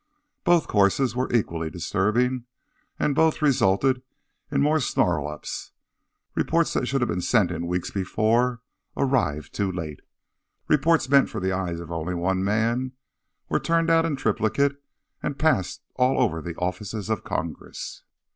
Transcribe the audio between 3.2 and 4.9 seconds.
resulted in more